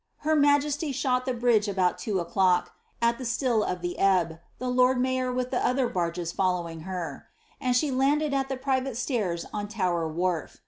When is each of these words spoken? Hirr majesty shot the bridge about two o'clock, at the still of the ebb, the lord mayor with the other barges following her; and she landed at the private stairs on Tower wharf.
Hirr 0.25 0.35
majesty 0.35 0.91
shot 0.91 1.27
the 1.27 1.33
bridge 1.35 1.67
about 1.67 1.99
two 1.99 2.17
o'clock, 2.19 2.71
at 3.03 3.19
the 3.19 3.23
still 3.23 3.63
of 3.63 3.81
the 3.81 3.99
ebb, 3.99 4.39
the 4.57 4.67
lord 4.67 4.99
mayor 4.99 5.31
with 5.31 5.51
the 5.51 5.63
other 5.63 5.87
barges 5.87 6.31
following 6.31 6.81
her; 6.89 7.27
and 7.59 7.75
she 7.75 7.91
landed 7.91 8.33
at 8.33 8.49
the 8.49 8.57
private 8.57 8.97
stairs 8.97 9.45
on 9.53 9.67
Tower 9.67 10.07
wharf. 10.11 10.57